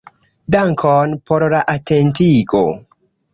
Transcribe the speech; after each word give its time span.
Dankon 0.53 1.13
por 1.31 1.45
la 1.55 1.59
atentigo. 1.75 2.65